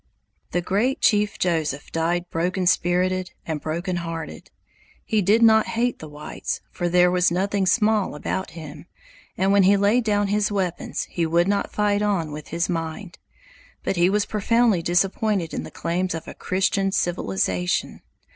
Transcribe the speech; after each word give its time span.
The 0.49 0.61
great 0.63 0.99
Chief 0.99 1.37
Joseph 1.37 1.91
died 1.91 2.27
broken 2.31 2.65
spirited 2.65 3.33
and 3.45 3.61
broken 3.61 3.97
hearted. 3.97 4.49
He 5.05 5.21
did 5.21 5.43
not 5.43 5.67
hate 5.77 5.99
the 5.99 6.09
whites, 6.09 6.59
for 6.71 6.89
there 6.89 7.11
was 7.11 7.29
nothing 7.29 7.67
small 7.67 8.15
about 8.15 8.49
him, 8.57 8.87
and 9.37 9.51
when 9.51 9.61
he 9.61 9.77
laid 9.77 10.03
down 10.03 10.29
his 10.29 10.51
weapons 10.51 11.03
he 11.11 11.27
would 11.27 11.47
not 11.47 11.71
fight 11.71 12.01
on 12.01 12.31
with 12.31 12.47
his 12.47 12.67
mind. 12.67 13.19
But 13.83 13.95
he 13.95 14.09
was 14.09 14.25
profoundly 14.25 14.81
disappointed 14.81 15.53
in 15.53 15.61
the 15.61 15.69
claims 15.69 16.15
of 16.15 16.27
a 16.27 16.33
Christian 16.33 16.91
civilization. 16.91 18.01